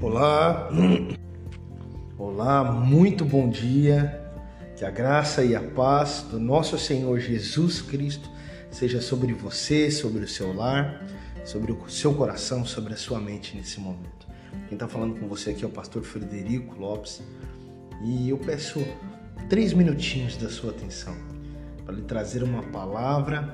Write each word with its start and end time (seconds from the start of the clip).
Olá, 0.00 0.68
olá, 2.16 2.62
muito 2.62 3.24
bom 3.24 3.50
dia. 3.50 4.30
Que 4.76 4.84
a 4.84 4.90
graça 4.92 5.42
e 5.42 5.56
a 5.56 5.60
paz 5.60 6.24
do 6.30 6.38
nosso 6.38 6.78
Senhor 6.78 7.18
Jesus 7.18 7.82
Cristo 7.82 8.30
seja 8.70 9.00
sobre 9.00 9.32
você, 9.32 9.90
sobre 9.90 10.22
o 10.22 10.28
seu 10.28 10.54
lar, 10.54 11.04
sobre 11.44 11.72
o 11.72 11.90
seu 11.90 12.14
coração, 12.14 12.64
sobre 12.64 12.94
a 12.94 12.96
sua 12.96 13.18
mente 13.18 13.56
nesse 13.56 13.80
momento. 13.80 14.28
Quem 14.68 14.76
está 14.76 14.86
falando 14.86 15.18
com 15.18 15.26
você 15.26 15.50
aqui 15.50 15.64
é 15.64 15.66
o 15.66 15.70
pastor 15.70 16.04
Frederico 16.04 16.78
Lopes 16.78 17.20
e 18.04 18.30
eu 18.30 18.38
peço 18.38 18.86
três 19.48 19.72
minutinhos 19.72 20.36
da 20.36 20.48
sua 20.48 20.70
atenção 20.70 21.16
para 21.84 21.96
lhe 21.96 22.02
trazer 22.02 22.44
uma 22.44 22.62
palavra 22.62 23.52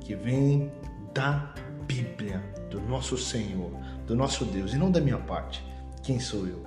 que 0.00 0.14
vem 0.14 0.70
da 1.14 1.54
Bíblia, 1.86 2.42
do 2.74 2.88
nosso 2.88 3.16
Senhor, 3.16 3.70
do 4.06 4.14
nosso 4.16 4.44
Deus, 4.44 4.72
e 4.72 4.76
não 4.76 4.90
da 4.90 5.00
minha 5.00 5.18
parte, 5.18 5.64
quem 6.02 6.18
sou 6.18 6.46
eu, 6.46 6.62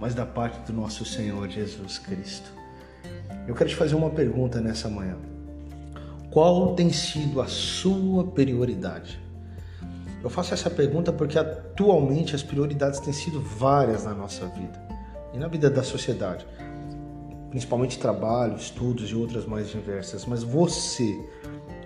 mas 0.00 0.14
da 0.14 0.24
parte 0.24 0.60
do 0.66 0.72
nosso 0.72 1.04
Senhor 1.04 1.48
Jesus 1.48 1.98
Cristo. 1.98 2.50
Eu 3.46 3.54
quero 3.54 3.68
te 3.68 3.76
fazer 3.76 3.94
uma 3.94 4.10
pergunta 4.10 4.60
nessa 4.60 4.88
manhã. 4.88 5.16
Qual 6.30 6.74
tem 6.74 6.90
sido 6.90 7.40
a 7.40 7.46
sua 7.46 8.24
prioridade? 8.24 9.20
Eu 10.22 10.30
faço 10.30 10.54
essa 10.54 10.70
pergunta 10.70 11.12
porque 11.12 11.38
atualmente 11.38 12.34
as 12.34 12.42
prioridades 12.42 13.00
têm 13.00 13.12
sido 13.12 13.40
várias 13.40 14.04
na 14.04 14.14
nossa 14.14 14.46
vida 14.46 14.80
e 15.34 15.38
na 15.38 15.48
vida 15.48 15.68
da 15.68 15.82
sociedade, 15.82 16.46
principalmente 17.50 17.98
trabalho, 17.98 18.56
estudos 18.56 19.10
e 19.10 19.14
outras 19.14 19.44
mais 19.44 19.68
diversas. 19.68 20.24
Mas 20.24 20.42
você, 20.42 21.18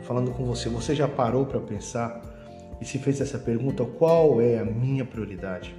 falando 0.02 0.30
com 0.32 0.44
você, 0.44 0.68
você 0.68 0.94
já 0.94 1.08
parou 1.08 1.46
para 1.46 1.58
pensar 1.58 2.35
e 2.80 2.84
se 2.84 2.98
fez 2.98 3.20
essa 3.20 3.38
pergunta: 3.38 3.84
qual 3.84 4.40
é 4.40 4.58
a 4.58 4.64
minha 4.64 5.04
prioridade? 5.04 5.74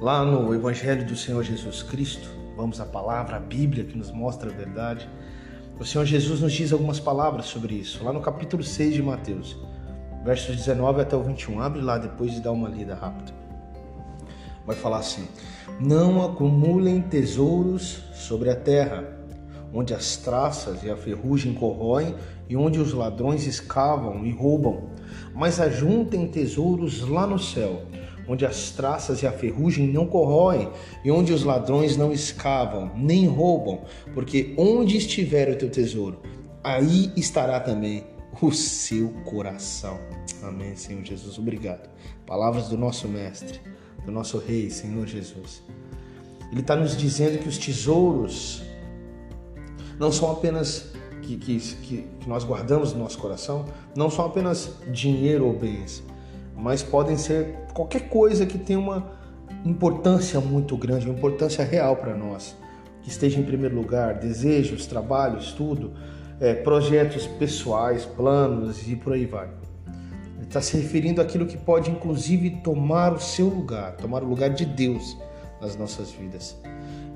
Lá 0.00 0.24
no 0.24 0.54
Evangelho 0.54 1.06
do 1.06 1.16
Senhor 1.16 1.42
Jesus 1.42 1.82
Cristo, 1.82 2.28
vamos 2.56 2.80
à 2.80 2.84
palavra, 2.84 3.36
a 3.36 3.40
Bíblia 3.40 3.84
que 3.84 3.96
nos 3.96 4.10
mostra 4.10 4.50
a 4.50 4.54
verdade. 4.54 5.08
O 5.78 5.84
Senhor 5.84 6.04
Jesus 6.04 6.40
nos 6.40 6.52
diz 6.52 6.72
algumas 6.72 7.00
palavras 7.00 7.46
sobre 7.46 7.74
isso, 7.74 8.04
lá 8.04 8.12
no 8.12 8.20
capítulo 8.20 8.62
6 8.62 8.94
de 8.94 9.02
Mateus, 9.02 9.56
versos 10.24 10.56
19 10.56 11.00
até 11.00 11.16
o 11.16 11.22
21. 11.22 11.60
Abre 11.60 11.80
lá 11.80 11.98
depois 11.98 12.32
de 12.32 12.40
dar 12.40 12.52
uma 12.52 12.68
lida 12.68 12.94
rápida. 12.94 13.32
Vai 14.66 14.76
falar 14.76 14.98
assim: 14.98 15.26
Não 15.80 16.24
acumulem 16.24 17.00
tesouros 17.02 18.02
sobre 18.14 18.50
a 18.50 18.56
terra, 18.56 19.04
onde 19.74 19.92
as 19.92 20.16
traças 20.16 20.82
e 20.84 20.90
a 20.90 20.96
ferrugem 20.96 21.52
corroem 21.52 22.14
e 22.48 22.56
onde 22.56 22.78
os 22.78 22.92
ladrões 22.92 23.46
escavam 23.46 24.24
e 24.24 24.30
roubam 24.30 24.94
mas 25.34 25.60
ajuntem 25.60 26.26
tesouros 26.26 27.00
lá 27.00 27.26
no 27.26 27.38
céu, 27.38 27.82
onde 28.28 28.46
as 28.46 28.70
traças 28.70 29.22
e 29.22 29.26
a 29.26 29.32
ferrugem 29.32 29.88
não 29.88 30.06
corroem, 30.06 30.70
e 31.04 31.10
onde 31.10 31.32
os 31.32 31.44
ladrões 31.44 31.96
não 31.96 32.12
escavam, 32.12 32.92
nem 32.96 33.26
roubam, 33.26 33.82
porque 34.14 34.54
onde 34.56 34.96
estiver 34.96 35.50
o 35.50 35.56
teu 35.56 35.68
tesouro, 35.68 36.20
aí 36.62 37.12
estará 37.16 37.60
também 37.60 38.04
o 38.40 38.52
seu 38.52 39.08
coração. 39.24 39.98
Amém, 40.42 40.76
Senhor 40.76 41.02
Jesus. 41.04 41.38
Obrigado. 41.38 41.88
Palavras 42.26 42.68
do 42.68 42.76
nosso 42.76 43.08
Mestre, 43.08 43.60
do 44.04 44.12
nosso 44.12 44.38
Rei, 44.38 44.70
Senhor 44.70 45.06
Jesus. 45.06 45.62
Ele 46.50 46.60
está 46.60 46.76
nos 46.76 46.96
dizendo 46.96 47.38
que 47.38 47.48
os 47.48 47.58
tesouros 47.58 48.62
não 49.98 50.10
são 50.10 50.30
apenas 50.30 50.92
que, 51.22 51.36
que, 51.36 51.58
que, 51.58 52.28
nós 52.28 52.44
guardamos 52.44 52.92
no 52.92 53.00
nosso 53.00 53.18
coração 53.18 53.64
não 53.96 54.10
são 54.10 54.26
apenas 54.26 54.72
dinheiro 54.90 55.46
ou 55.46 55.52
bens, 55.52 56.02
mas 56.56 56.82
podem 56.82 57.16
ser 57.16 57.56
qualquer 57.72 58.08
coisa 58.08 58.44
que 58.44 58.58
tenha 58.58 58.78
uma 58.78 59.12
importância 59.64 60.40
muito 60.40 60.76
grande, 60.76 61.06
uma 61.06 61.16
importância 61.16 61.64
real 61.64 61.96
para 61.96 62.14
nós, 62.14 62.54
que 63.02 63.08
esteja 63.08 63.40
em 63.40 63.44
primeiro 63.44 63.74
lugar, 63.74 64.14
desejos, 64.14 64.86
trabalhos, 64.86 65.52
tudo, 65.52 65.92
é, 66.40 66.54
projetos 66.54 67.26
pessoais, 67.26 68.04
planos 68.04 68.86
e 68.86 68.96
por 68.96 69.14
aí 69.14 69.24
vai. 69.24 69.48
Ele 70.36 70.44
está 70.44 70.60
se 70.60 70.76
referindo 70.76 71.20
àquilo 71.20 71.46
que 71.46 71.56
pode, 71.56 71.90
inclusive, 71.90 72.50
tomar 72.62 73.14
o 73.14 73.20
seu 73.20 73.48
lugar, 73.48 73.96
tomar 73.96 74.22
o 74.22 74.26
lugar 74.26 74.50
de 74.50 74.64
Deus 74.66 75.16
nas 75.60 75.76
nossas 75.76 76.10
vidas. 76.10 76.56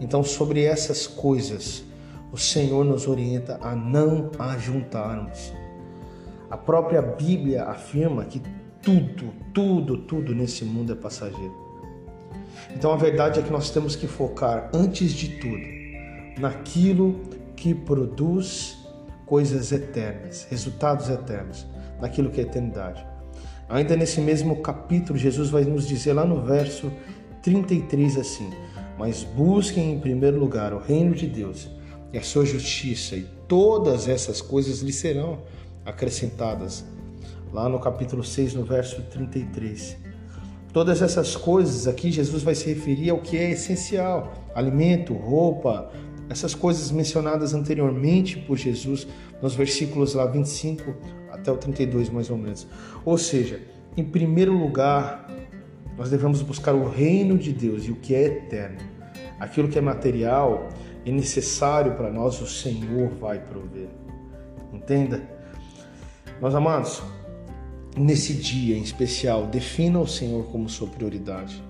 Então, 0.00 0.22
sobre 0.22 0.64
essas 0.64 1.06
coisas, 1.06 1.84
o 2.32 2.36
Senhor 2.36 2.84
nos 2.84 3.06
orienta 3.06 3.58
a 3.62 3.74
não 3.74 4.30
ajuntarmos. 4.38 5.52
A 6.50 6.56
própria 6.56 7.00
Bíblia 7.00 7.64
afirma 7.64 8.24
que 8.24 8.42
tudo, 8.82 9.32
tudo, 9.52 9.98
tudo 9.98 10.34
nesse 10.34 10.64
mundo 10.64 10.92
é 10.92 10.96
passageiro. 10.96 11.54
Então 12.74 12.92
a 12.92 12.96
verdade 12.96 13.40
é 13.40 13.42
que 13.42 13.50
nós 13.50 13.70
temos 13.70 13.96
que 13.96 14.06
focar, 14.06 14.70
antes 14.72 15.12
de 15.12 15.38
tudo, 15.38 15.66
naquilo 16.38 17.20
que 17.56 17.74
produz 17.74 18.78
coisas 19.26 19.72
eternas, 19.72 20.46
resultados 20.50 21.08
eternos, 21.08 21.66
naquilo 22.00 22.30
que 22.30 22.40
é 22.40 22.44
eternidade. 22.44 23.04
Ainda 23.68 23.96
nesse 23.96 24.20
mesmo 24.20 24.56
capítulo, 24.62 25.18
Jesus 25.18 25.50
vai 25.50 25.64
nos 25.64 25.86
dizer 25.86 26.14
lá 26.14 26.24
no 26.24 26.42
verso 26.42 26.90
33 27.42 28.16
assim: 28.16 28.50
Mas 28.98 29.24
busquem 29.24 29.92
em 29.92 30.00
primeiro 30.00 30.38
lugar 30.38 30.72
o 30.72 30.78
reino 30.78 31.14
de 31.14 31.26
Deus 31.26 31.77
e 32.12 32.18
a 32.18 32.22
sua 32.22 32.44
justiça, 32.44 33.16
e 33.16 33.26
todas 33.46 34.08
essas 34.08 34.40
coisas 34.40 34.80
lhe 34.80 34.92
serão 34.92 35.42
acrescentadas. 35.84 36.84
Lá 37.52 37.68
no 37.68 37.78
capítulo 37.78 38.22
6, 38.22 38.54
no 38.54 38.64
verso 38.64 39.02
33. 39.02 39.96
Todas 40.72 41.00
essas 41.00 41.34
coisas 41.34 41.88
aqui, 41.88 42.10
Jesus 42.10 42.42
vai 42.42 42.54
se 42.54 42.66
referir 42.68 43.10
ao 43.10 43.18
que 43.18 43.36
é 43.36 43.50
essencial: 43.50 44.32
alimento, 44.54 45.14
roupa, 45.14 45.90
essas 46.28 46.54
coisas 46.54 46.90
mencionadas 46.90 47.54
anteriormente 47.54 48.36
por 48.36 48.56
Jesus 48.56 49.06
nos 49.40 49.54
versículos 49.54 50.14
lá 50.14 50.26
25 50.26 50.94
até 51.30 51.50
o 51.50 51.56
32, 51.56 52.10
mais 52.10 52.28
ou 52.30 52.36
menos. 52.36 52.66
Ou 53.04 53.16
seja, 53.16 53.60
em 53.96 54.04
primeiro 54.04 54.52
lugar, 54.52 55.26
nós 55.96 56.10
devemos 56.10 56.42
buscar 56.42 56.74
o 56.74 56.88
reino 56.88 57.38
de 57.38 57.52
Deus 57.52 57.84
e 57.86 57.90
o 57.90 57.96
que 57.96 58.14
é 58.14 58.24
eterno. 58.24 58.78
Aquilo 59.40 59.68
que 59.68 59.78
é 59.78 59.80
material, 59.80 60.68
e 61.04 61.12
necessário 61.12 61.94
para 61.94 62.10
nós, 62.10 62.40
o 62.40 62.46
Senhor 62.46 63.08
vai 63.10 63.38
prover. 63.38 63.88
Entenda? 64.72 65.22
Meus 66.40 66.54
amados, 66.54 67.02
nesse 67.96 68.34
dia 68.34 68.76
em 68.76 68.82
especial, 68.82 69.46
defina 69.46 69.98
o 69.98 70.06
Senhor 70.06 70.44
como 70.46 70.68
sua 70.68 70.88
prioridade. 70.88 71.62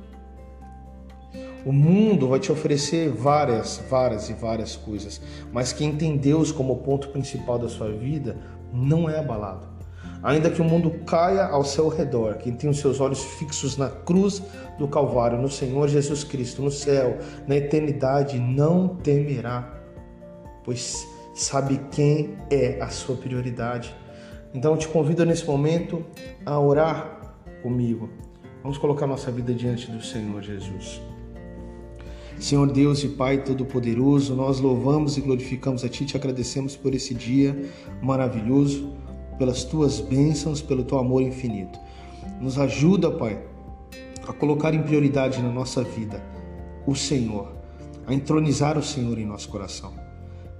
O 1.64 1.72
mundo 1.72 2.28
vai 2.28 2.40
te 2.40 2.50
oferecer 2.50 3.10
várias, 3.10 3.82
várias 3.90 4.30
e 4.30 4.32
várias 4.32 4.76
coisas, 4.76 5.20
mas 5.52 5.72
quem 5.72 5.96
tem 5.96 6.16
Deus 6.16 6.52
como 6.52 6.76
ponto 6.78 7.08
principal 7.08 7.58
da 7.58 7.68
sua 7.68 7.90
vida 7.90 8.36
não 8.72 9.08
é 9.08 9.18
abalado. 9.18 9.77
Ainda 10.22 10.50
que 10.50 10.60
o 10.60 10.64
mundo 10.64 10.90
caia 11.06 11.44
ao 11.46 11.64
seu 11.64 11.88
redor, 11.88 12.38
quem 12.38 12.52
tem 12.52 12.68
os 12.68 12.80
seus 12.80 13.00
olhos 13.00 13.22
fixos 13.22 13.76
na 13.76 13.88
cruz 13.88 14.42
do 14.76 14.88
Calvário, 14.88 15.40
no 15.40 15.48
Senhor 15.48 15.88
Jesus 15.88 16.24
Cristo, 16.24 16.60
no 16.60 16.70
céu, 16.70 17.18
na 17.46 17.56
eternidade, 17.56 18.38
não 18.38 18.88
temerá, 18.88 19.80
pois 20.64 21.06
sabe 21.34 21.80
quem 21.92 22.36
é 22.50 22.80
a 22.80 22.88
sua 22.88 23.16
prioridade. 23.16 23.94
Então 24.52 24.72
eu 24.72 24.78
te 24.78 24.88
convido 24.88 25.24
nesse 25.24 25.46
momento 25.46 26.04
a 26.44 26.58
orar 26.58 27.36
comigo. 27.62 28.10
Vamos 28.62 28.76
colocar 28.76 29.06
nossa 29.06 29.30
vida 29.30 29.54
diante 29.54 29.88
do 29.88 30.02
Senhor 30.02 30.42
Jesus. 30.42 31.00
Senhor 32.40 32.70
Deus 32.70 33.02
e 33.04 33.08
Pai 33.08 33.42
Todo-Poderoso, 33.42 34.34
nós 34.34 34.60
louvamos 34.60 35.16
e 35.16 35.20
glorificamos 35.20 35.84
a 35.84 35.88
Ti, 35.88 36.04
te 36.04 36.16
agradecemos 36.16 36.76
por 36.76 36.94
esse 36.94 37.14
dia 37.14 37.56
maravilhoso 38.00 38.96
pelas 39.38 39.64
tuas 39.64 40.00
bênçãos, 40.00 40.60
pelo 40.60 40.84
teu 40.84 40.98
amor 40.98 41.22
infinito. 41.22 41.78
Nos 42.40 42.58
ajuda, 42.58 43.10
Pai, 43.10 43.40
a 44.26 44.32
colocar 44.32 44.74
em 44.74 44.82
prioridade 44.82 45.40
na 45.40 45.50
nossa 45.50 45.82
vida 45.82 46.22
o 46.86 46.94
Senhor, 46.94 47.52
a 48.06 48.12
entronizar 48.12 48.76
o 48.76 48.82
Senhor 48.82 49.18
em 49.18 49.24
nosso 49.24 49.48
coração. 49.48 49.92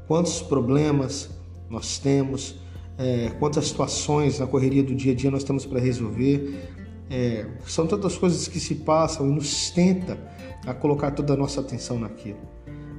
Quantos 0.06 0.40
problemas 0.40 1.28
nós 1.69 1.98
temos, 1.98 2.56
é, 2.96 3.30
quantas 3.38 3.69
situações 3.69 4.38
na 4.38 4.46
correria 4.46 4.82
do 4.82 4.94
dia 4.94 5.12
a 5.12 5.14
dia 5.14 5.30
nós 5.30 5.44
temos 5.44 5.64
para 5.64 5.78
resolver. 5.78 6.75
É, 7.10 7.46
são 7.66 7.86
tantas 7.86 8.16
coisas 8.16 8.48
que 8.48 8.60
se 8.60 8.75
passam 8.75 9.28
e 9.28 9.32
nos 9.32 9.70
tenta 9.70 10.19
a 10.66 10.75
colocar 10.75 11.12
toda 11.12 11.34
a 11.34 11.36
nossa 11.36 11.60
atenção 11.60 11.98
naquilo. 11.98 12.40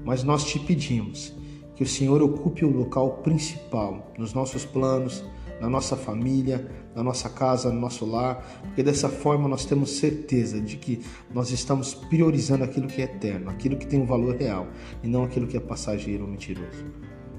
Mas 0.03 0.23
nós 0.23 0.43
te 0.45 0.57
pedimos 0.57 1.33
que 1.75 1.83
o 1.83 1.87
Senhor 1.87 2.21
ocupe 2.21 2.65
o 2.65 2.69
local 2.69 3.19
principal 3.23 4.11
nos 4.17 4.33
nossos 4.33 4.65
planos, 4.65 5.23
na 5.59 5.69
nossa 5.69 5.95
família, 5.95 6.69
na 6.95 7.03
nossa 7.03 7.29
casa, 7.29 7.71
no 7.71 7.79
nosso 7.79 8.05
lar, 8.05 8.61
porque 8.63 8.83
dessa 8.83 9.09
forma 9.09 9.47
nós 9.47 9.65
temos 9.65 9.97
certeza 9.97 10.59
de 10.59 10.77
que 10.77 11.01
nós 11.33 11.51
estamos 11.51 11.93
priorizando 11.93 12.63
aquilo 12.63 12.87
que 12.87 13.01
é 13.01 13.05
eterno, 13.05 13.49
aquilo 13.49 13.77
que 13.77 13.85
tem 13.85 14.01
um 14.01 14.05
valor 14.05 14.35
real 14.35 14.67
e 15.03 15.07
não 15.07 15.23
aquilo 15.23 15.47
que 15.47 15.57
é 15.57 15.59
passageiro 15.59 16.23
ou 16.23 16.29
mentiroso. 16.29 16.85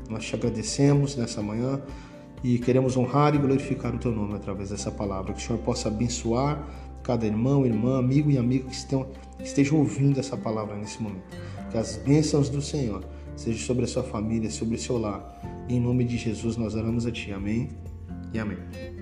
Nós 0.08 0.25
te 0.25 0.34
agradecemos 0.34 1.17
nessa 1.17 1.43
manhã 1.43 1.81
e 2.43 2.58
queremos 2.58 2.96
honrar 2.96 3.34
e 3.34 3.38
glorificar 3.38 3.94
o 3.94 3.99
teu 3.99 4.12
nome 4.12 4.34
através 4.34 4.70
dessa 4.70 4.90
palavra, 4.90 5.32
que 5.32 5.40
o 5.40 5.43
Senhor 5.43 5.58
possa 5.61 5.88
abençoar 5.88 6.66
cada 7.02 7.26
irmão, 7.26 7.64
irmã, 7.64 7.99
amigo 7.99 8.31
e 8.31 8.37
amiga 8.37 8.69
que 8.69 9.44
estejam 9.44 9.78
ouvindo 9.78 10.19
essa 10.20 10.37
palavra 10.37 10.76
nesse 10.76 11.02
momento. 11.02 11.25
Que 11.70 11.78
as 11.78 11.96
bênçãos 11.96 12.49
do 12.49 12.61
Senhor 12.61 13.05
sejam 13.37 13.61
sobre 13.61 13.84
a 13.84 13.88
sua 13.88 14.02
família, 14.02 14.50
sobre 14.50 14.75
o 14.75 14.78
seu 14.78 14.99
lar. 14.99 15.40
Em 15.69 15.81
nome 15.81 16.05
de 16.05 16.19
Jesus 16.19 16.56
nós 16.56 16.75
oramos 16.75 17.06
a 17.06 17.12
Ti. 17.12 17.32
Amém 17.32 17.89
e 18.32 18.38
amém. 18.38 19.00